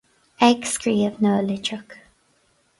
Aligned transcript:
Ag 0.47 0.59
scríobh 0.73 1.21
na 1.23 1.33
litreach. 1.47 1.93